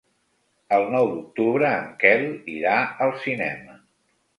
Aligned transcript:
El 0.77 0.85
nou 0.95 1.11
d'octubre 1.11 1.69
en 1.83 1.95
Quel 2.03 2.27
irà 2.59 2.77
al 3.07 3.19
cinema. 3.25 3.83